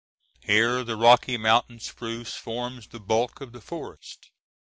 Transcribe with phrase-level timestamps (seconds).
[0.39, 4.31] Here the Rocky Mountain spruce forms the bulk of the forest.